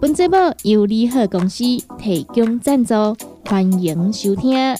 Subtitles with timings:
[0.00, 1.64] 本节目由利好公司
[1.98, 2.94] 提供赞助，
[3.44, 4.76] 欢迎收听。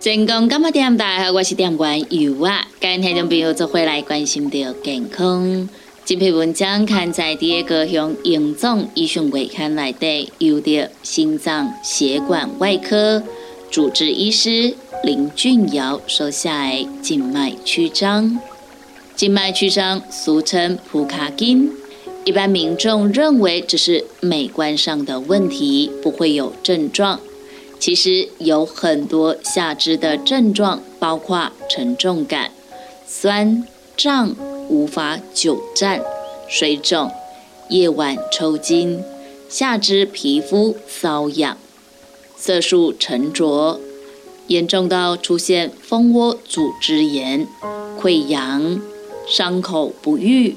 [0.00, 0.96] 成功干嘛点？
[0.96, 2.66] 大家好，我是店员尤啊。
[2.80, 5.68] 今天众朋友做回来关心到健康。
[6.12, 13.22] 这篇文章刊在第一个向营总医学会刊内底，由的心脏血管外科
[13.70, 14.74] 主治医师
[15.04, 18.38] 林俊尧所下的静脉曲张。
[19.16, 21.72] 静脉曲张俗称普卡金，
[22.26, 27.18] 一般民众认为只是美观上的问题，不会有症状。
[27.78, 32.50] 其实有很多下肢的症状，包括沉重感、
[33.06, 34.36] 酸胀、
[34.72, 36.02] 无法久站、
[36.48, 37.10] 水肿、
[37.68, 39.04] 夜晚抽筋、
[39.46, 41.58] 下肢皮肤瘙痒、
[42.38, 43.78] 色素沉着，
[44.46, 47.46] 严重到出现蜂窝组织炎、
[48.00, 48.80] 溃疡、
[49.28, 50.56] 伤口不愈，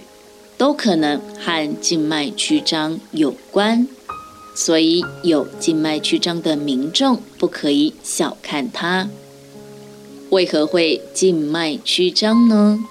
[0.57, 3.85] 都可能和静脉曲张有关。
[4.55, 9.09] 所以，有静脉曲张的民众不可以小看它。
[10.29, 12.85] 为何会静脉曲张呢？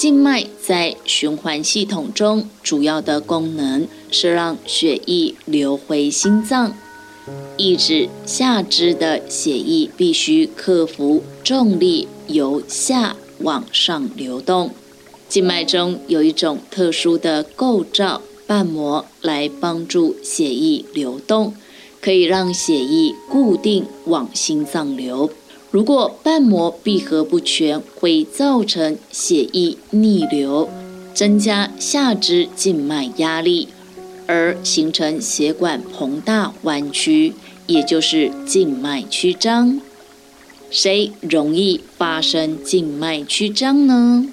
[0.00, 6.74] 静脉在循环系统中主要的功能是让血液流回心脏，
[7.58, 14.70] 抑制下肢的血液必须克服重力由下往上流动。
[15.28, 18.22] 静脉中有一种特殊的构造。
[18.46, 21.54] 瓣膜来帮助血液流动，
[22.00, 25.30] 可以让血液固定往心脏流。
[25.70, 30.68] 如果瓣膜闭合不全，会造成血液逆流，
[31.14, 33.68] 增加下肢静脉压力，
[34.26, 37.34] 而形成血管膨大弯曲，
[37.66, 39.80] 也就是静脉曲张。
[40.70, 44.26] 谁容易发生静脉曲张呢？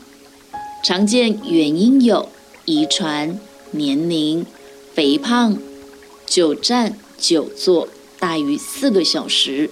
[0.84, 2.30] 常见原因有
[2.66, 3.40] 遗传。
[3.72, 4.46] 年龄、
[4.94, 5.58] 肥胖、
[6.26, 9.70] 久站久坐大于四个小时、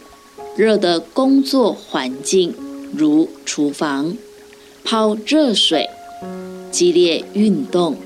[0.55, 2.53] 热的工作环境
[2.93, 4.16] 如厨房、
[4.83, 5.89] 泡热水、
[6.71, 7.97] 激烈运动，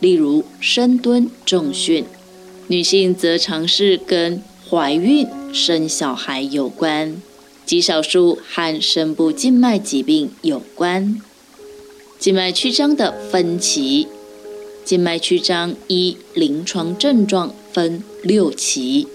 [0.00, 2.04] 例如深蹲、重训。
[2.68, 7.22] 女性则常是跟怀孕、生小孩有关，
[7.64, 11.20] 极少数和深部静脉疾病有关。
[12.18, 14.08] 静脉曲张的分期。
[14.84, 19.08] 静脉曲张依临床症状分六期，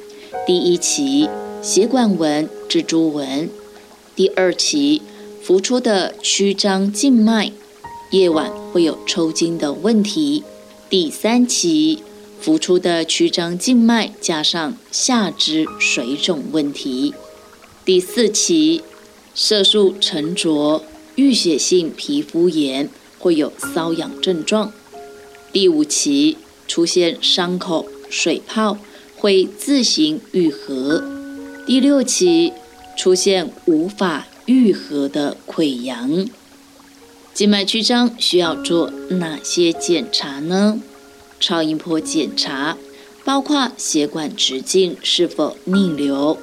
[0.46, 1.30] 第一期
[1.62, 3.48] 血管纹、蜘蛛纹；
[4.16, 5.04] 第二期
[5.44, 7.52] 浮出的曲张静脉，
[8.10, 10.42] 夜晚会有抽筋的问题；
[10.90, 12.02] 第三期
[12.40, 17.14] 浮出的曲张静脉加上下肢水肿问题；
[17.86, 18.82] 第四期
[19.36, 20.84] 色素沉着、
[21.18, 22.90] 淤血性皮肤炎，
[23.20, 24.74] 会有瘙痒症状。
[25.54, 28.80] 第五期出现伤口、水泡
[29.16, 31.04] 会自行愈合；
[31.72, 32.52] 第六期
[32.98, 36.28] 出现无法愈合的溃疡。
[37.34, 40.82] 静脉曲张需要做哪些检查呢？
[41.40, 42.78] 超音波检查
[43.24, 46.38] 包括血管直径是否逆流、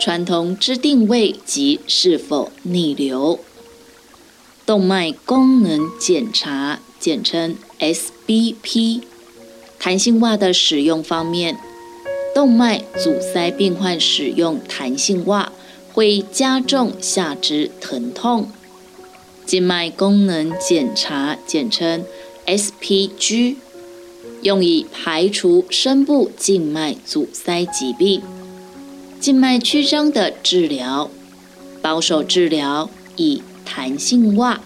[0.00, 3.38] 传统支定位及是否逆流、
[4.66, 6.80] 动脉功能检查。
[6.98, 9.02] 简称 SBP。
[9.78, 11.56] 弹性袜的使用方面，
[12.36, 15.50] 动脉阻塞病患使用弹性袜
[15.94, 18.50] 会加重下肢疼痛。
[19.46, 22.04] 静脉功能检查简称
[22.44, 23.56] SPG，
[24.42, 28.20] 用以排除深部静脉阻塞疾病。
[29.18, 31.10] 静脉曲张的治疗，
[31.80, 34.60] 保守治疗以弹性袜，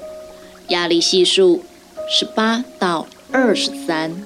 [0.70, 1.62] 压力系数。
[2.10, 4.24] 十八到二十三，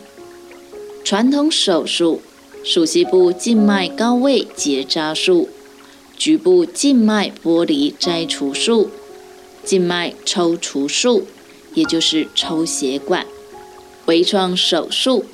[1.04, 2.22] 传统手术，
[2.64, 5.50] 属膝部静脉高位结扎术、
[6.16, 8.88] 局部静脉剥离摘除术、
[9.62, 11.26] 静脉抽除术，
[11.74, 13.26] 也就是抽血管、
[14.06, 15.26] 微创手术、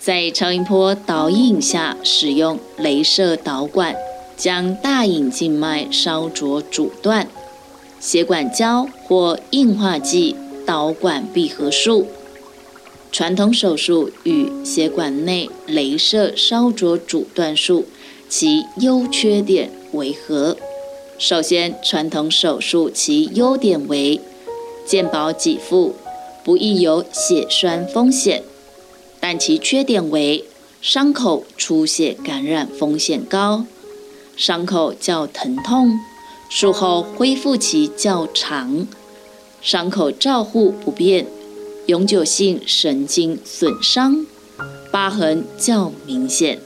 [0.00, 3.94] 在超音波导引下，使用镭射导管
[4.34, 7.28] 将大隐静脉烧灼阻断，
[8.00, 10.34] 血管胶或硬化剂
[10.64, 12.06] 导管闭合术。
[13.12, 17.84] 传统手术与血管内镭射烧灼阻断术，
[18.26, 20.56] 其优缺点为何？
[21.18, 24.18] 首先，传统手术其优点为
[24.86, 25.94] 健保给付，
[26.42, 28.40] 不易有血栓风险；
[29.20, 30.46] 但其缺点为
[30.80, 33.66] 伤口出血感染风险高，
[34.38, 36.00] 伤口较疼痛，
[36.48, 38.86] 术后恢复期较长，
[39.60, 41.26] 伤口照护不便，
[41.92, 44.24] 永久性神经损伤，
[44.90, 46.58] 疤痕较明显。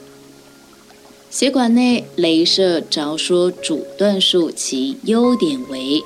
[1.29, 6.01] 血管内镭射着说阻断术其优点为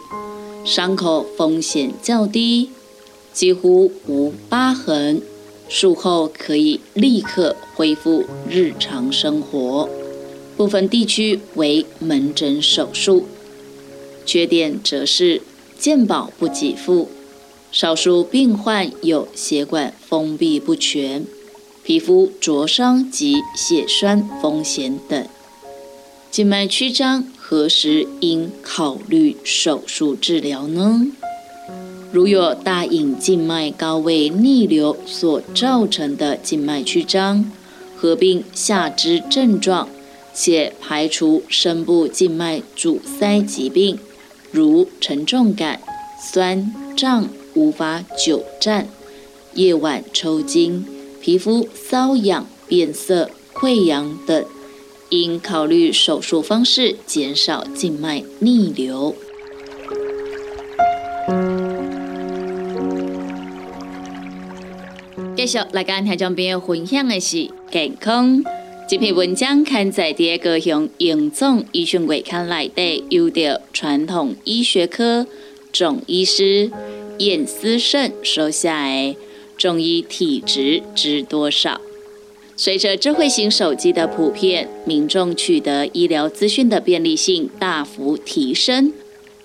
[0.65, 2.71] 伤口风险较低，
[3.31, 5.21] 几乎无疤痕，
[5.69, 9.87] 术后可以立刻恢复日常生活。
[10.57, 13.27] 部分地区为门诊手术，
[14.25, 15.43] 缺点则是
[15.77, 17.07] 健保不给付，
[17.71, 21.25] 少数病患有血管封闭不全。
[21.83, 25.27] 皮肤灼伤及血栓风险等。
[26.29, 31.07] 静脉曲张何时应考虑手术治疗呢？
[32.11, 37.51] 如有大隐静脉高位逆流所造成的静脉曲张，
[37.95, 39.89] 合并下肢症状，
[40.33, 43.97] 且排除深部静脉阻塞疾病，
[44.51, 45.81] 如沉重感、
[46.21, 48.87] 酸胀、无法久站、
[49.53, 50.85] 夜晚抽筋。
[51.21, 54.43] 皮肤瘙痒、变色、溃疡等，
[55.09, 59.15] 应考虑手术方式，减少静脉逆流。
[65.37, 68.43] 继续来跟听众朋友分享的是健康。
[68.89, 75.27] 这篇文章刊在第二个向营总医学会刊内底，由着传统医学科
[75.71, 76.71] 总医师
[77.25, 79.15] 燕思胜收下的。
[79.57, 81.79] 中医体质知多少？
[82.55, 88.91] 随着智慧型手机的普遍，民众取得医疗资讯的便利性大幅提升。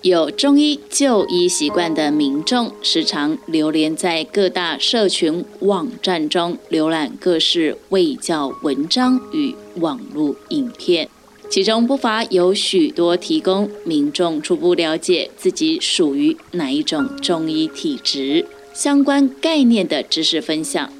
[0.01, 11.09] 有中医就医习惯的民众，时常流连在各大社群网站中，浏览各式卫教文章与网络影片，
[11.49, 18.45] 其中不乏有许多提供民众初步了解自己属于哪一种中医体质。
[18.73, 20.93] 相关概念的知识分享，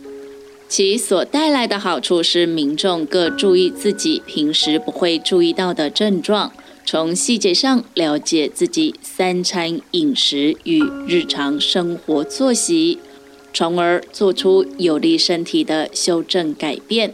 [0.68, 6.52] 其所带来的好处是民众各注意自己平时不会注意到的症状，
[6.84, 12.98] 从细节上了解自己三餐饮食与日常生活作息，
[13.54, 17.14] 从而做出有利身体的修正改变。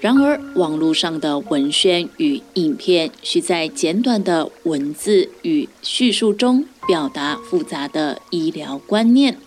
[0.00, 9.38] 然而，网络上的文宣与影片需在简短的文字与叙述中表达复杂的医疗观念。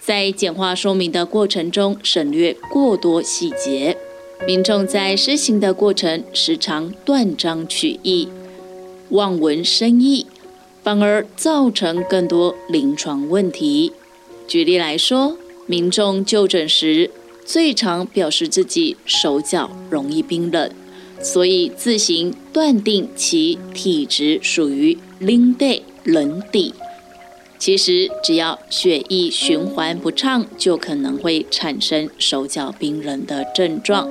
[0.00, 3.96] 在简化说明的过程中省略过多细节，
[4.44, 8.28] 民众在施行的过程时常断章取义、
[9.10, 10.26] 望文生义，
[10.82, 13.92] 反而造成更多临床问题。
[14.48, 15.36] 举例来说，
[15.66, 17.08] 民众就诊时
[17.44, 20.70] 最常表示自己手脚容易冰冷，
[21.20, 26.74] 所以自行断定其体质属于冷地冷底。
[27.58, 34.08] 其实，只要血液循环不畅，就可能会产生手脚冰冷的症状。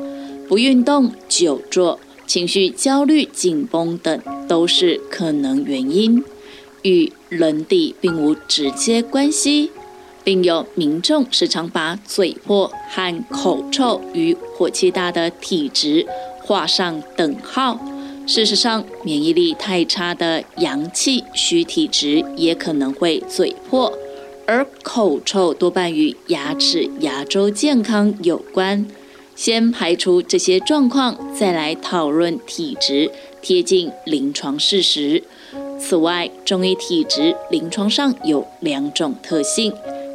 [0.48, 6.24] 不运动、久坐、情绪焦虑、紧绷等都是可能原因，
[6.84, 9.72] 与冷底并无直接关系。
[10.24, 16.06] 另有民众时常把嘴破和口臭与火气大的体质
[16.40, 17.80] 画上等号。
[18.28, 23.92] 事实上，免疫力太差的阳气虚体质也可能会嘴破，
[24.46, 28.86] 而口臭多半与牙齿、牙周健康有关。
[29.36, 33.12] 先排除这些状况，再来讨论体质，
[33.42, 35.24] 贴近临床事实。
[35.80, 39.74] 此外，中医体质临床上有两种特性，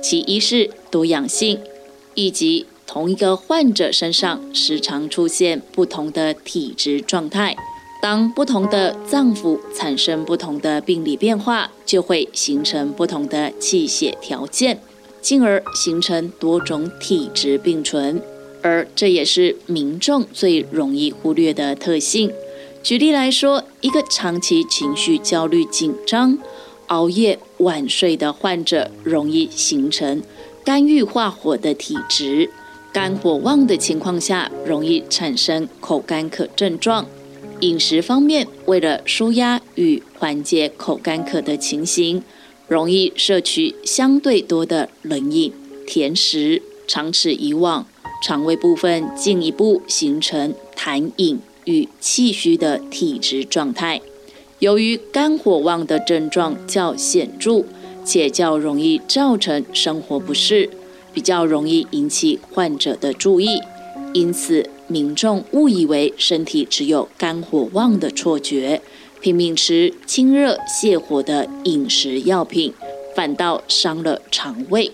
[0.08, 1.58] 其一是多样性，
[2.14, 7.56] 以及同一个患者身上时常出现不同的体质状态。
[8.00, 14.80] 当不同的脏腑产生不同的病理变化，就会形成不同的气血条件，
[15.20, 18.22] 进而形成多种体质并存。
[18.62, 22.30] 而这也是民众最容易忽略的特性。
[22.80, 26.38] 举例来说，一个长期情绪焦虑、紧张、
[26.86, 30.22] 熬夜、晚睡的患者，容易形成
[30.64, 32.50] 肝郁化火的体质。
[32.92, 37.06] 肝火旺的情况下，容易产生口干渴症状。
[37.60, 42.22] 饮食方面，为了舒压与缓解口干渴的情形，
[42.68, 45.52] 容易摄取相对多的冷饮、
[45.86, 47.86] 甜食，长此以往，
[48.22, 54.00] 肠胃部分进一步形成痰饮与气虚的体质状态。
[54.58, 57.64] 由于肝火旺的症状较显著，
[58.04, 60.70] 且较容易造成生活不适，
[61.12, 63.60] 比较容易引起患者的注意，
[64.14, 68.80] 因此民众误以为身体只有肝火旺的错觉，
[69.20, 72.72] 拼命吃清热泻火的饮食药品，
[73.14, 74.90] 反倒伤了肠胃。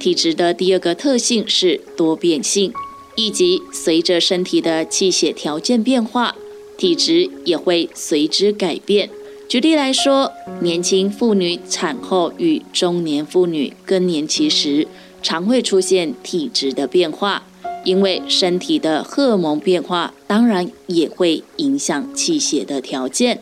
[0.00, 2.72] 体质的第二个特性是多变性，
[3.16, 6.34] 以及随着身体的气血条件变化，
[6.76, 9.08] 体质也会随之改变。
[9.48, 14.88] 举例来说，年轻妇女产后与中年妇女更年期时，
[15.22, 17.46] 常会出现体质的变化，
[17.84, 23.40] 因为身体的荷尔蒙变化，当然也会影响气血的条件。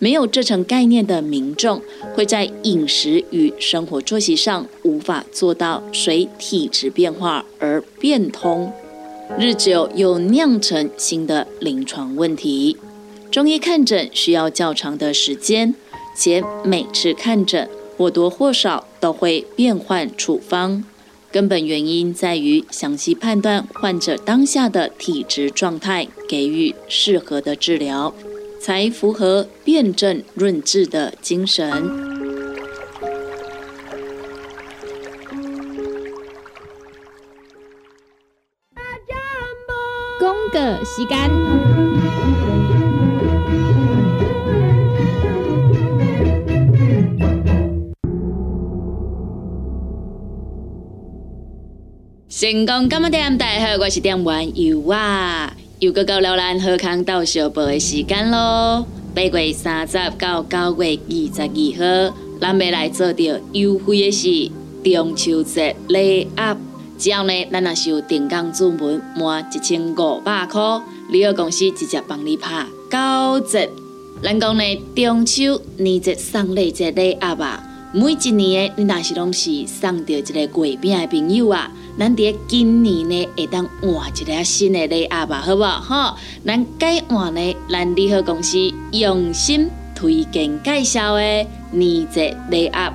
[0.00, 1.80] 没有这层概念的民众，
[2.14, 8.70] 会在饮食与生活作息上无法做到随体质变化而变通，
[9.38, 12.76] 日久又酿成新的临床问题。
[13.30, 15.74] 中医看诊需要较长的时间，
[16.16, 20.84] 且每次看诊或多或少都会变换处方。
[21.32, 28.14] 根本原因在于详细判断患者当下的体质状态，给予适合的治疗，
[28.60, 32.13] 才符合辨证论治的精神。
[40.84, 41.18] 时间。
[52.28, 58.84] 成功今日点大家好，我是点玩游啊，又到了咱喝康到小报的时间咯。
[59.14, 64.50] 八月三十到九月二十二号，咱要来做着优惠的是
[64.82, 66.73] 中秋节礼盒。
[66.96, 70.60] 只要呢，咱若是有定岗注文满一千五百块，
[71.10, 73.68] 旅游公司直接帮你拍九折。
[74.22, 81.70] 咱讲呢，中秋年节送礼节礼盒啊，每一年的你若是拢是送着一个月饼的朋友啊。
[81.98, 85.80] 咱伫今年呢，会当换一个新的礼盒吧，好不好？
[85.80, 88.58] 哈，咱改换呢，咱利好公司
[88.92, 92.92] 用心推荐介绍的年节礼盒，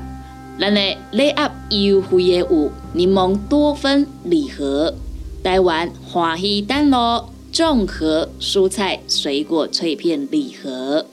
[0.60, 4.94] 咱的礼盒优惠的有柠檬多酚礼盒、
[5.42, 11.06] 台湾欢喜丹螺综合蔬菜水果脆片礼盒、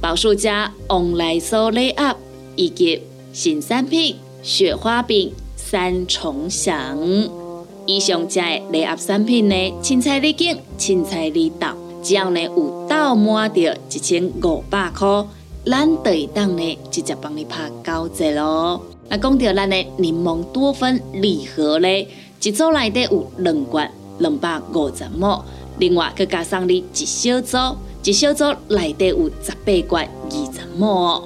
[0.00, 2.14] 宝树家旺来酥礼盒
[2.54, 5.32] 以及新产品雪花饼。
[5.56, 6.96] 三重享，
[7.86, 15.24] 以上这礼盒产品呢，青菜礼金，青菜礼到，只要呢有到满着一千五百块，
[15.66, 18.80] 咱就会当呢直接帮你拍九折咯。
[19.08, 22.08] 那讲到咱的柠檬多酚礼盒呢，
[22.42, 25.44] 一组内底有两罐，两百五十毛，
[25.78, 27.56] 另外佮加上你一小组，
[28.02, 31.22] 一小组内底有十八罐二十毛。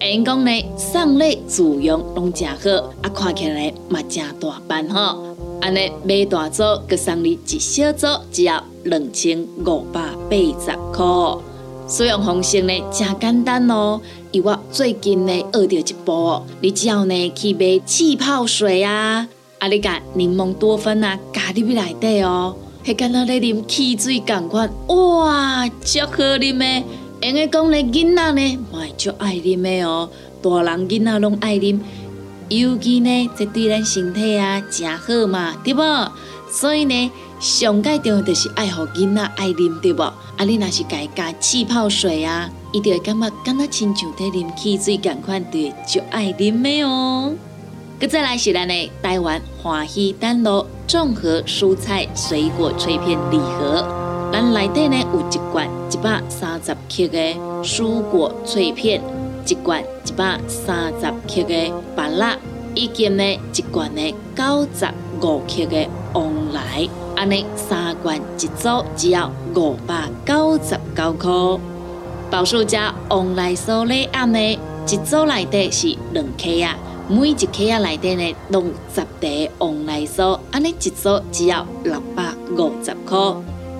[0.00, 2.70] 因讲呢，送礼自用拢正好，
[3.02, 5.36] 啊，看起来嘛正大班吼。
[5.60, 11.49] 安尼买大组，佮送你一小组，只要两千五百八十块。
[11.90, 14.00] 使用方式呢，真简单哦。
[14.30, 19.28] 以我最近呢学到一步，你只要呢去买气泡水啊，
[19.58, 22.54] 啊，你甲柠檬多酚啊加入去内底哦，
[22.84, 26.84] 迄敢若咧啉汽水共款，哇，足好啉的。
[27.22, 30.08] 因为讲咧，囡仔呢，嘛就爱啉的哦。
[30.40, 31.78] 大人囡仔拢爱啉，
[32.48, 35.82] 尤其呢，这对咱身体啊，真好嘛，对不？
[36.50, 40.02] 所以呢，上界重要就是爱互囡仔爱啉，对不？
[40.02, 47.32] 啊，你若是家加气泡水啊，伊就会感觉敢若亲像在啉汽水共款，对，就爱啉的哦。
[47.98, 53.86] 佮再来是咱的台湾欢喜丹螺综合蔬菜水果脆片礼盒。
[54.30, 59.02] 咱内底呢有一罐一百三十克的蔬果脆片，
[59.46, 62.38] 一罐一百三十克的芭乐，
[62.74, 64.86] 以及呢一罐呢九十
[65.22, 66.88] 五克的旺来，
[67.20, 71.30] 安尼三罐一组只要五百九十九块。
[72.30, 74.58] 宝树家旺来酥礼盒呢，
[74.88, 76.74] 一组内底是两克啊，
[77.10, 82.24] 每一克啊内底呢弄十袋旺来酥，安尼一组只要六百
[82.56, 83.18] 五十块。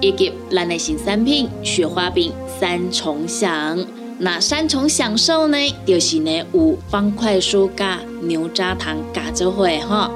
[0.03, 3.83] 以及咱的新产品雪花饼三重享，
[4.19, 5.57] 那三重享受呢，
[5.87, 10.11] 就是呢有方块酥加牛轧糖加做伙哈。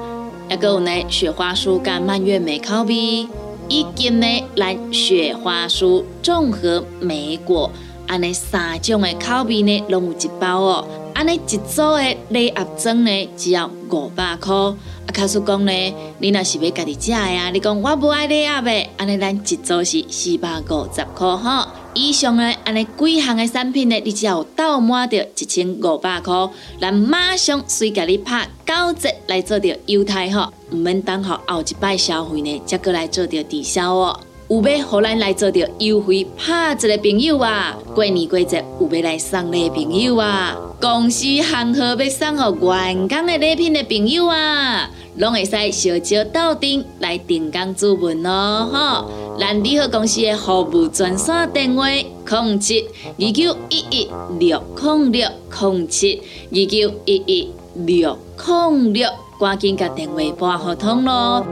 [0.47, 3.27] 一个有呢雪花酥跟蔓越莓口味，
[3.67, 7.71] 一斤呢咱雪花酥综合莓果，
[8.07, 10.87] 安尼三种的口味呢，拢有一包哦。
[11.15, 14.53] 安尼一组的礼盒装呢，只要五百块。
[14.53, 14.75] 啊，
[15.13, 15.71] 卡叔讲呢，
[16.19, 21.73] 你若是要家己食的啊，你讲我不爱礼盒的，安尼咱一组是四百五十块哈。
[21.93, 26.33] 以上呢，安尼几项的产品呢，你只要到满着一千五百块，
[26.81, 34.19] 咱马上随家你拍九折来做着优待哈，毋免等候后一摆消费呢，才过来做着抵消哦。
[34.47, 44.87] 有要互咱来做着优惠拍折的朋友啊，过年过节有要来送礼的朋友啊，公司行号要送互员工的礼品的朋友啊，
[45.17, 49.37] 拢会使小招到店来订工注文哦，吼！
[49.39, 52.85] 咱利好公司的服务专线电话：零七
[53.17, 55.27] 二九一一六零六
[55.59, 56.21] 零七
[56.51, 59.09] 二九一一六零六，
[59.39, 61.43] 赶紧甲电话拨互通咯。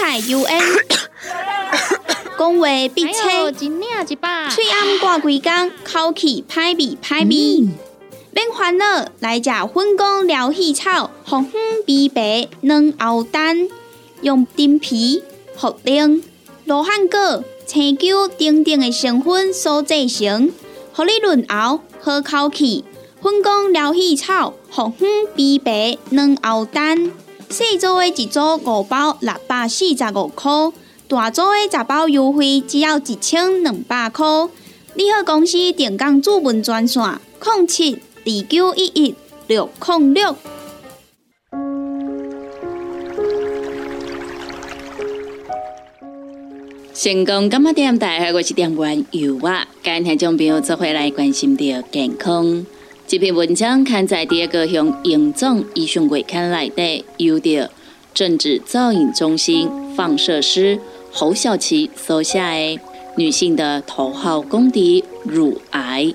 [0.00, 0.62] 彩 U N，
[2.38, 7.68] 讲话必清，嘴暗挂几工，口气歹味歹味。
[8.32, 13.68] 免烦恼，来食粉工疗气草，红粉枇杷软藕丹，
[14.22, 15.22] 用丁皮、
[15.58, 16.22] 茯苓、
[16.64, 20.50] 罗汉果、青椒等等的成分所制成，
[20.94, 22.86] 互你润喉好口气。
[23.22, 27.12] 粉工疗气草，红粉枇杷软藕丹。
[27.50, 30.52] 细组的一组五包六百四十五块，
[31.08, 34.24] 大组的十包优惠只要一千两百块。
[34.94, 37.02] 你好，公司电工主文专线：
[37.44, 39.16] 零七二九一一
[39.48, 40.36] 六零六。
[46.94, 47.98] 成功干嘛点？
[47.98, 49.66] 大家我是点玩油啊！
[49.82, 52.64] 今天将朋友做回来关心的健康。
[53.10, 57.68] 这篇文章刊在第二个向营总医学会刊来的，由着
[58.14, 60.78] 政治造影中心放射师
[61.10, 62.80] 侯小琪所写的
[63.16, 66.14] 女性的头号公敌乳癌。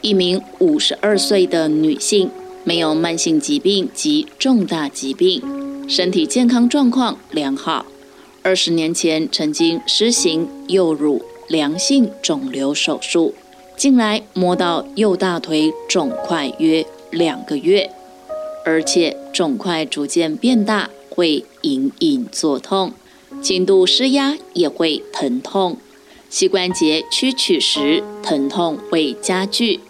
[0.00, 2.28] 一名五十二岁的女性，
[2.64, 5.40] 没有慢性疾病及重大疾病，
[5.88, 7.86] 身体健康状况良好。
[8.42, 13.32] 二十年前曾经施行右乳良性肿瘤手术。
[13.76, 17.90] 近来摸到右大腿肿块约两个月，
[18.64, 22.94] 而且肿块逐渐变大，会隐隐作痛，
[23.42, 25.76] 轻度施压也会疼痛，
[26.30, 29.80] 膝关节屈曲时疼痛会加剧。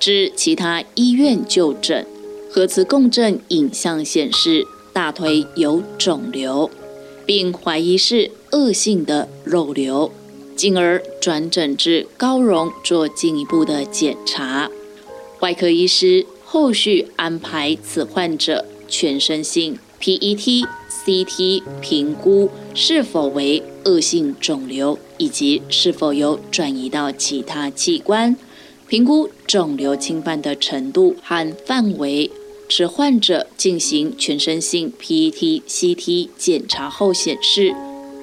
[0.00, 2.04] 至其他医院就诊，
[2.50, 6.68] 核磁共振影像显示大腿有肿瘤，
[7.24, 10.10] 并怀疑是恶性的肉瘤。
[10.60, 14.70] 进而转诊至高荣做进一步的检查，
[15.38, 28.36] 外科医师后续安排此患者全身性 PET、CT 评估是否为恶性肿瘤，以及是否有转移到其他器官，
[28.86, 32.30] 评估肿瘤侵犯的程度和范围。
[32.68, 37.74] 使患者进行全身性 PET、CT 检查后显示，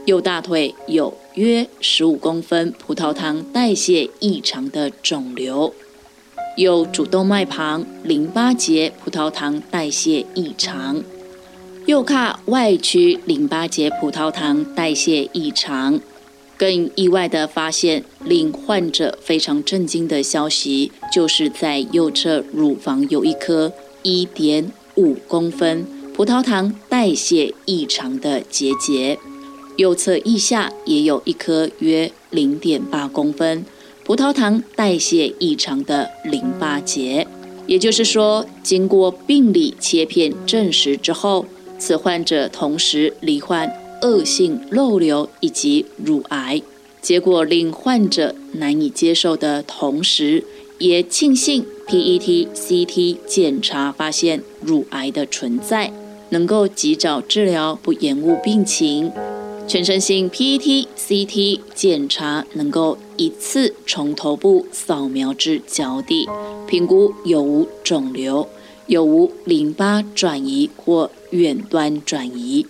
[0.07, 1.13] 右大腿有。
[1.35, 5.71] 约十五公分葡萄糖代谢异常的肿瘤，
[6.55, 11.03] 右主动脉旁淋巴结葡萄糖代谢异常，
[11.85, 15.99] 右胯外区淋巴结葡萄糖代谢异常。
[16.57, 29.19] 更意外的发现，令患者非常震惊的消息，就是在右侧乳房有一颗一点五公分葡萄糖代谢异常的结节。
[29.77, 33.63] 右侧腋下也有一颗约零点八公分
[34.03, 37.27] 葡萄糖代谢异常的淋巴结，
[37.67, 41.45] 也就是说，经过病理切片证实之后，
[41.77, 43.69] 此患者同时罹患
[44.01, 46.61] 恶性肉瘤以及乳癌。
[47.01, 50.43] 结果令患者难以接受的同时，
[50.79, 55.91] 也庆幸 PET、CT 检查发现乳癌的存在，
[56.29, 59.11] 能够及早治疗，不延误病情。
[59.67, 66.25] 全身性 PET、CT 检查能够一次从头部扫描至脚底，
[66.65, 68.47] 评估有无肿瘤、
[68.87, 72.65] 有无淋巴转移或远端转移，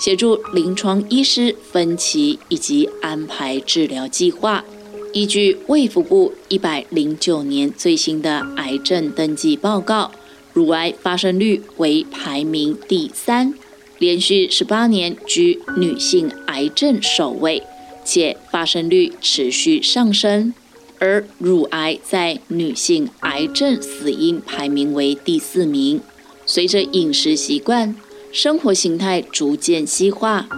[0.00, 4.64] 协助临床医师分期以及安排治疗计划。
[5.12, 10.10] 依据卫福部一百零九年最新的癌症登记报告，
[10.52, 13.54] 乳癌发生率为排名第三。
[14.00, 17.62] 连续十八年居女性癌症首位，
[18.02, 20.54] 且发生率持续上升。
[20.98, 26.00] 而乳癌在女性癌症死因排名为第四名。
[26.46, 27.94] 随着饮食习惯、
[28.32, 30.48] 生活形态逐渐西化，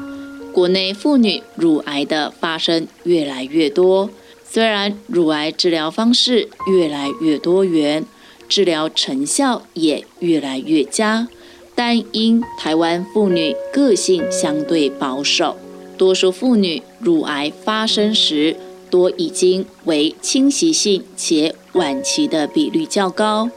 [0.53, 4.09] 国内妇女乳癌的发生越来越多。
[4.49, 8.05] 虽然乳癌治疗方式越来越多元，
[8.49, 11.27] 治疗成效也越来越佳，
[11.75, 15.57] 但因台湾妇女个性相对保守，
[15.97, 18.57] 多数妇女乳癌发生时
[18.91, 23.51] 多已经为侵袭性且晚期的比率较高。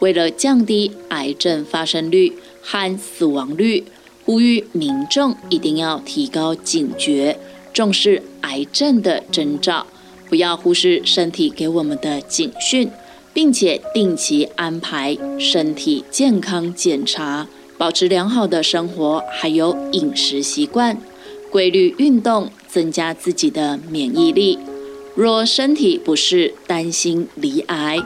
[0.00, 3.84] 为了降低癌症发生率和死亡率，
[4.24, 7.38] 呼吁民众一定要提高警觉，
[7.72, 9.86] 重视癌症的征兆。
[10.28, 12.90] 不要忽视身体给我们的警讯，
[13.32, 17.48] 并且定期安排身体健康检查，
[17.78, 20.98] 保持良好的生活，还有饮食习惯，
[21.48, 24.58] 规律运动，增加自己的免疫力。
[25.14, 27.98] 若身体不适，担心罹癌，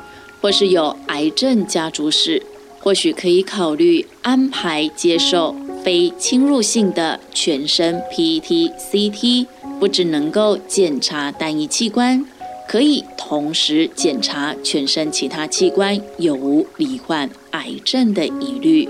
[0.43, 2.43] 或是有癌症家族史，
[2.81, 9.47] 或许可以考虑安排接受非侵入性的全身 PET CT。
[9.81, 12.25] 不只能够检查单一器官，
[12.69, 18.89] 可以同时检查全身其他器官有无罹患癌症的疑虑。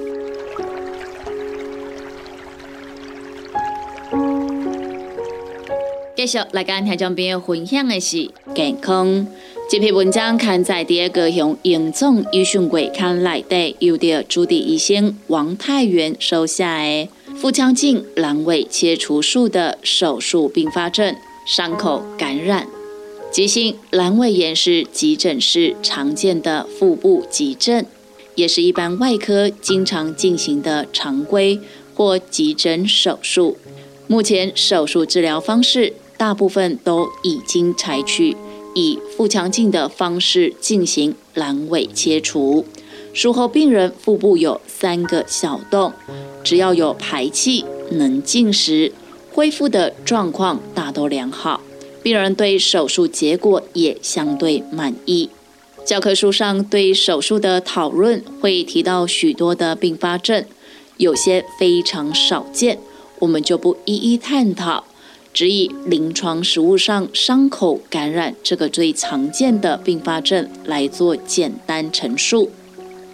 [6.25, 9.27] 继续来跟听众朋友分享的是健康。
[9.69, 16.81] 这篇文章刊在第二个向严重医讯鬼刊内底，由着主治医生王太元收下。
[17.35, 21.13] 腹腔镜阑尾切除术的手术并发症：
[21.45, 22.69] 伤口感染。
[23.33, 27.85] 急性阑尾炎是急诊室常见的腹部急症，
[28.37, 31.59] 也是一般外科经常进行的常规
[31.97, 33.57] 或急诊手术。
[34.07, 38.37] 目前手术治疗方式大部分都已经采取
[38.75, 42.65] 以腹腔镜的方式进行阑尾切除。
[43.13, 45.93] 术后病人腹部有三个小洞，
[46.45, 48.93] 只要有排气、能进食，
[49.33, 51.61] 恢复的状况大都良好，
[52.05, 55.29] 病人对手术结果也相对满意。
[55.85, 60.45] 教科书上对手术的讨论会提到许多的并发症，
[60.99, 62.79] 有些非常少见，
[63.19, 64.85] 我们就不一一探讨，
[65.33, 72.51] 只以临床实务上伤口感染这个最常见的并发症来做简单陈述。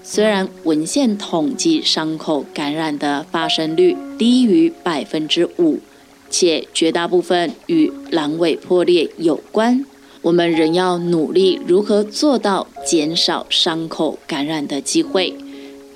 [0.03, 5.81] 虽然文献统计伤口感染的发生率低于百分之五，
[6.31, 9.85] 且绝大部分与阑尾破裂有关，
[10.23, 15.35] 我们仍要努力如何做到减少伤口感染的机会，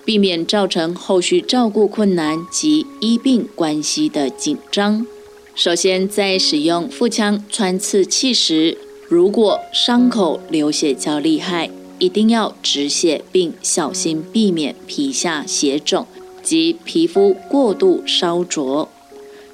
[0.05, 5.07] 避免造成后续照顾困难及医病关系的紧张。
[5.55, 16.07] 首先，在使用腹腔穿刺器时，如果伤口流血较厉害，一定要止血，并小心避免皮下血肿
[16.43, 18.89] 及皮肤过度烧灼。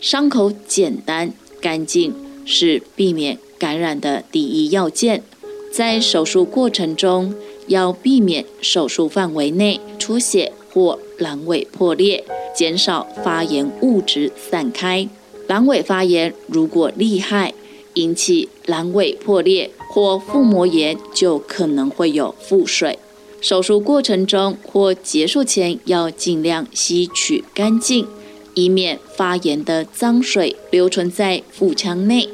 [0.00, 5.24] 伤口简单干净是避免感染的第一要件。
[5.72, 7.34] 在手术过程中，
[7.66, 15.08] 要避免手术范围内出血或阑尾破裂，减少发炎物质散开。
[15.48, 17.52] 阑尾发炎如果厉害，
[17.94, 19.70] 引起阑尾破裂。
[19.90, 22.98] 或腹膜炎就可能会有腹水。
[23.40, 28.06] 手术过程中或结束前要尽量吸取干净，
[28.52, 32.28] 以免发炎的脏水留存在腹腔内。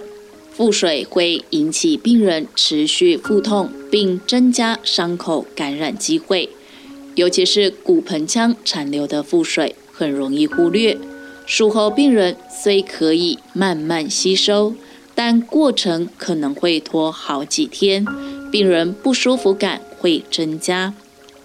[0.51, 6.51] 腹水会引起病人持续腹痛，并增加伤口感染机会。
[7.15, 10.99] 尤其是骨盆腔残留的腹水很容易忽略。
[11.47, 14.75] 术后病人虽可以慢慢吸收。
[15.17, 18.05] 但过程可能会拖好几天，
[18.51, 20.93] 病人不舒服感会增加，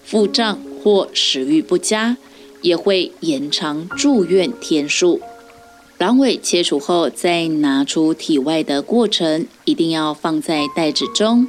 [0.02, 2.16] 腹胀或食欲不佳，
[2.62, 5.20] 也会延长住院天数。
[6.00, 11.46] 阑尾切除后再拿出体外的过程，一定要放在袋子中，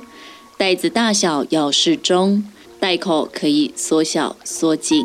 [0.56, 2.46] 袋子大小要适中，
[2.80, 5.04] 袋口可以缩小缩紧。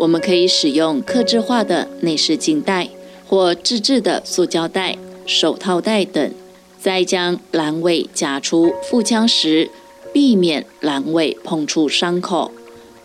[0.00, 2.88] 我们可以使用刻制化的内视镜袋
[3.28, 6.32] 或自制的塑胶袋、手套袋等。
[6.80, 9.68] 在将阑尾夹出腹腔时，
[10.14, 12.50] 避免阑尾碰触伤口，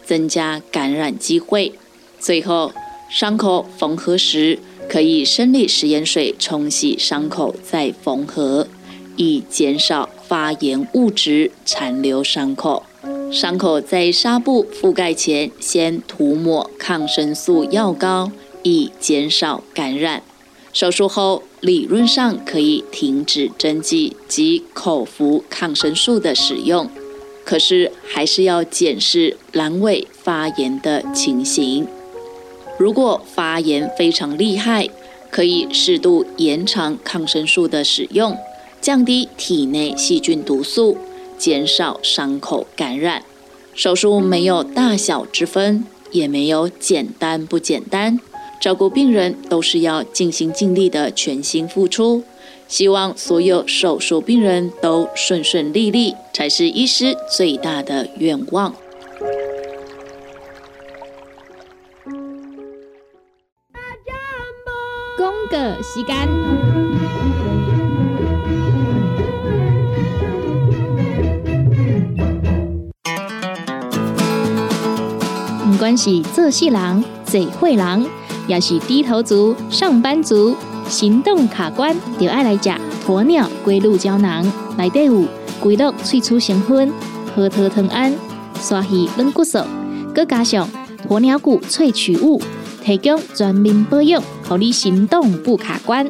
[0.06, 1.74] 增加感染机会。
[2.18, 2.72] 最后，
[3.10, 8.70] 伤口缝合时，可以生理食盐水冲洗伤口再缝合，
[9.18, 12.84] 以减少发炎物质残留伤口。
[13.36, 18.32] 伤口在纱布覆盖前，先涂抹抗生素药膏，
[18.64, 20.24] 以减少感染。
[20.72, 26.90] 手术后，理论上可以停止针剂及口服抗生素的使用，
[27.44, 31.86] 可是还是要检视阑尾发炎的情形。
[32.80, 34.88] 如果发炎非常厉害，
[35.30, 38.38] 可以适度延长抗生素的使用，
[38.80, 40.98] 降低体内细菌毒素，
[41.46, 43.22] 减少伤口感染。
[43.76, 48.20] 手术没有大小之分，也没有简单不简单。
[48.60, 52.24] 照顾病人都是要尽心尽力的全心付出。
[52.68, 58.74] 希望所有手术病人都顺顺利利，才是医师最大的愿望。
[65.16, 66.85] 公个时间，
[75.96, 78.06] 是做事人、嘴会人，
[78.48, 80.56] 也是低头族、上班族。
[80.88, 82.70] 行动卡关，就爱来食
[83.08, 84.46] 鸵鸟龟鹿胶囊，
[84.78, 85.26] 内底有
[85.60, 86.94] 龟鹿萃取成分，
[87.36, 88.14] 核桃藤胺、
[88.62, 89.58] 刷鱼软骨素，
[90.14, 90.70] 佮加上
[91.10, 92.40] 鸵鸟骨萃取物，
[92.84, 96.08] 提供全面保养，让你行动不卡关。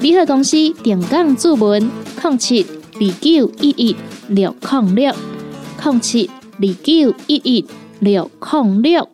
[0.00, 1.88] 联合公司定岗注文：
[2.20, 5.14] 零七二九一一六零六
[5.84, 6.28] 零七
[6.58, 7.64] 二九一一
[8.00, 9.08] 六控六。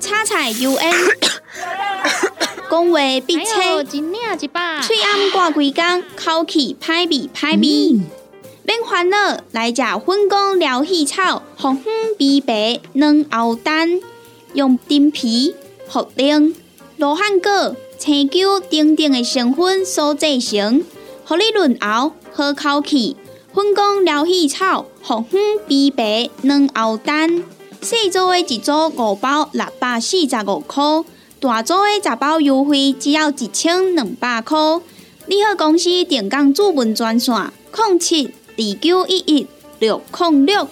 [0.00, 0.92] 叉彩 UN。
[2.68, 4.00] 讲话必切，嘴
[5.02, 8.00] 暗挂几工，口气歹味歹味。
[8.64, 14.00] 免烦恼，来食粉工疗气草，红粉枇杷软藕丹，
[14.54, 15.54] 用丁皮、
[15.88, 16.54] 茯苓、
[16.96, 20.82] 罗汉果、青椒等等的成分所制成，
[21.24, 23.16] 合你润喉好口气。
[23.56, 27.42] 粉工疗气草，红粉枇杷软藕丹，
[27.80, 30.84] 细组的一组五包，六百四十五块。
[31.40, 34.58] 大组的十包优惠只要一千两百块。
[35.24, 37.34] 你好，公司电工主文专线：
[37.74, 39.46] 零七二九一一
[39.78, 40.68] 六零六。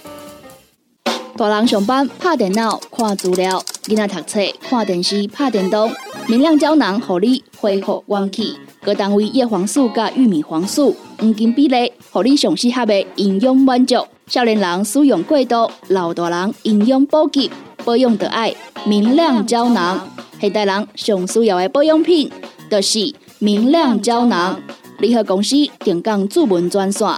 [1.38, 5.90] 大人上班拍电脑看资料，囡仔读册看电视拍电动。
[6.26, 8.58] 明亮胶囊，互你恢复元气。
[8.82, 13.96] 各单位叶黄素加玉米黄素黄金比例，互你上适合的营养满足。
[14.28, 17.50] 少年人使用过度，老大人营养补给，
[17.84, 18.54] 保养的爱
[18.86, 20.08] 明亮胶囊。
[20.40, 22.30] 现代人上需要的保养品，
[22.70, 24.56] 就是明亮胶囊。
[25.00, 27.08] 联合公司定岗主文专线：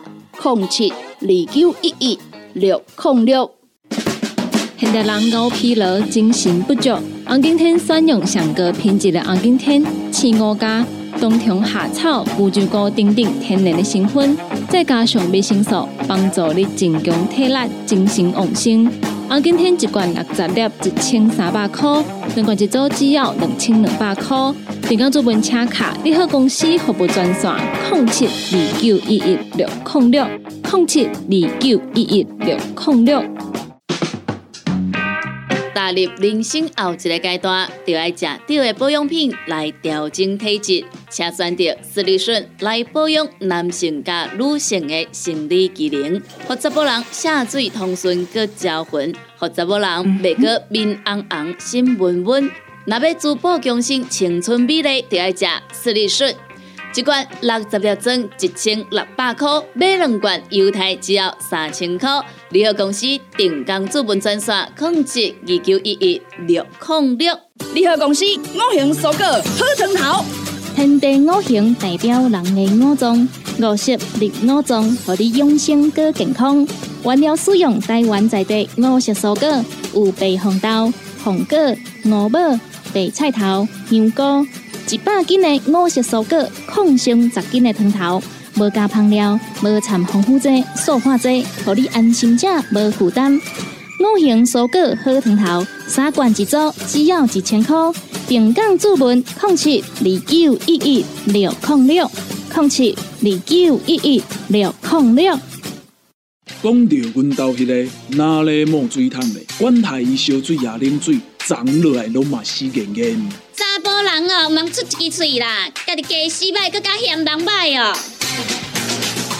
[0.40, 2.18] 零七二九一一
[2.54, 3.50] 六零六。
[4.78, 10.82] 现代人熬疲劳、精神不足，红景天选用上个品质的红景天，青五加
[11.20, 14.36] 冬虫夏草、乌鸡膏等等天然的成分，
[14.68, 17.54] 再加上维生素，帮助你增强体力、
[17.86, 18.90] 精神旺盛。
[19.28, 22.02] 红景天一罐六十粒，一千三百块；
[22.34, 24.36] 两罐一组，只要两千两百块。
[24.88, 27.52] 订购做本车卡，你好公司服务专线：
[27.90, 30.26] 零七二九一一六零六
[30.72, 33.24] 零七二九一一六零六。
[35.74, 40.84] 踏入人生后一个阶段，就要食对的保养品来调整体质，
[41.16, 49.88] 请选择斯利顺来保养男性加女性的生理机能，或者某人下水通顺个招魂，或者某人
[50.22, 52.50] 袂个面红红心温温。
[52.84, 56.34] 若要珠宝强身青春美丽，就要食斯利顺。
[56.94, 62.10] 一罐六十粒装，一千六百块；买两罐，犹太只要三千块。
[62.50, 63.06] 联合公司
[63.38, 67.34] 定岗资本专线：控制二九一一六零六。
[67.72, 70.24] 联合公司五行蔬果好成头，
[70.76, 73.26] 天地五行代表人的五脏，
[73.58, 76.68] 五色绿五脏，让你养生更健康。
[77.02, 80.92] 原料使用台湾在地五色蔬果，有白红豆、
[81.24, 81.56] 红果、
[82.04, 82.38] 五宝、
[82.92, 84.46] 白菜头、香菇。
[84.90, 88.22] 一百斤的五色蔬果，抗性十斤的汤头，
[88.58, 93.34] 无加香料，无掺防腐剂、塑化剂，让你安心吃，无负担。
[93.34, 97.74] 五行蔬果好汤头，三罐一组，只要一千块。
[98.28, 102.10] 平港注文：控七二九一一六零六
[102.52, 105.38] 控七二九一一六零六。
[106.60, 113.30] 讲到阮兜迄个哪里冒水桶的，管他伊烧水也啉水，长落来拢嘛死严严。
[113.54, 117.96] 查甫人哦，毋通出一支嘴啦，家己加洗歹，更加嫌人歹哦。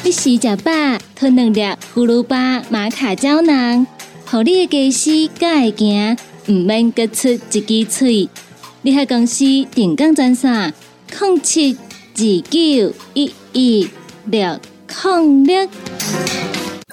[0.05, 0.71] 你食食饱，
[1.17, 1.61] 吞两粒
[1.93, 3.85] 葫芦巴、玛卡胶囊，
[4.27, 8.29] 互你的家洗才会行，毋免各出一支嘴。
[8.87, 9.45] 你喺公司
[9.75, 10.73] 定岗专线：
[11.11, 13.91] 零七二九一一
[14.27, 15.69] 六零六。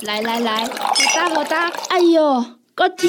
[0.01, 0.71] 来来来，好
[1.15, 3.07] 打好打，哎哟，够痛！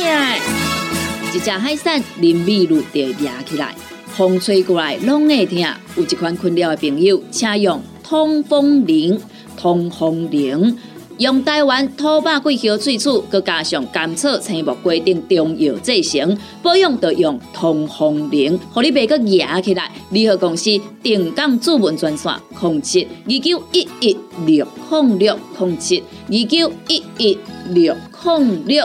[1.34, 3.74] 一只海扇林密路就压起来，
[4.08, 5.58] 风吹过来拢会痛。
[5.96, 9.18] 有一款困扰的朋友，请用通风灵。
[9.56, 10.76] 通风灵
[11.18, 19.88] 用台湾土白桂花萃取，佮加上甘草、青木规定中药制成，保养要用通风灵，互你袂佮压起来。
[20.10, 20.70] 联合公司
[21.02, 28.84] 定岗主文专线：零七二九一一六零六零七二九一一六零六。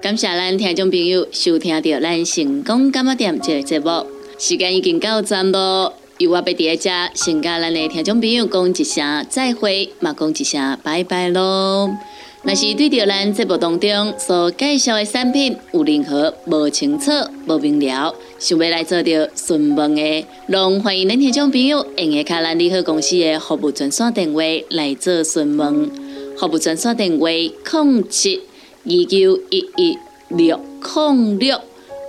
[0.00, 4.04] 感谢咱听众朋友收听到咱成功感冒店这个节目，
[4.40, 5.92] 时间已经到站咯。
[6.16, 11.94] 由我要伫遮先甲咱的听众朋友讲一声再会，嘛讲一声拜拜咯。
[12.42, 17.10] 若是对着咱节目当中所介绍的产品有任何无清楚、
[17.46, 25.90] 无明了，想要来做着询问的，拢欢迎恁听众朋友用下卡咱利好公司的服务专线电话来做询问。
[26.38, 28.40] 服务专线电话：零七。
[28.82, 29.98] 二九一一
[30.30, 30.58] 六
[30.96, 31.60] 零六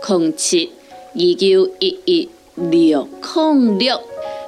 [0.08, 0.70] 零七
[1.14, 4.02] 二九一一六零六，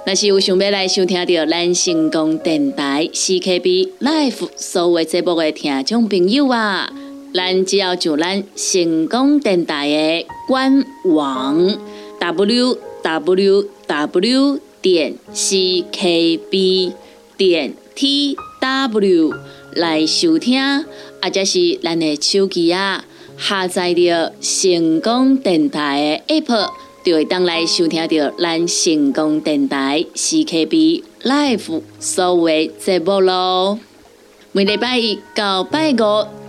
[0.06, 6.90] 若是有想要来收听到咱成功电台 CKB Life 所有节目的听众朋友啊，
[7.34, 11.78] 咱只要就咱成功电台的官网
[12.20, 16.94] w w w 点 c k b
[17.38, 19.34] 点 t w
[19.76, 20.86] 来收听。
[21.22, 23.06] 或者是咱的手机啊，
[23.46, 26.70] 下载着成功电台的 App，
[27.04, 33.78] 就会当来收听到咱成功电台 CKB Live 所有的节目咯。
[34.54, 35.96] 每礼拜一到拜五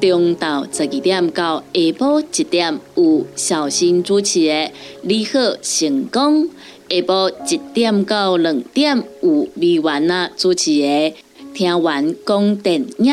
[0.00, 4.52] 中昼十二点到下晡一点有小新主持的
[5.02, 6.44] 《你好成功》，
[6.88, 10.86] 下晡一点到两点有美元啊主持的
[11.52, 13.12] 《听完讲电影》。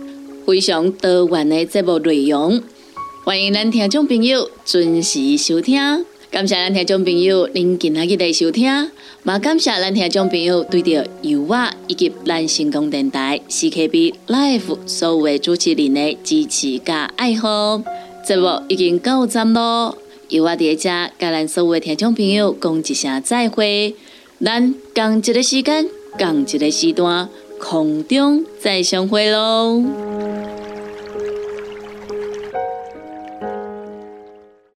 [0.45, 2.61] 非常多元的节目内容，
[3.23, 5.79] 欢迎咱听众朋友准时收听。
[6.29, 17.81] 感谢咱听众朋友您今日的收听，也感谢咱听众朋友对着由我以及咱成功电台 CKB Life 所有的主持人的支持加爱好。
[18.25, 19.97] 节目已经到站咯，
[20.29, 23.95] 由我伫遮甲咱所有的听众朋友讲一声再会。
[24.43, 27.29] 咱共一个时间，共一个时段，
[27.61, 30.40] 空中再相会喽。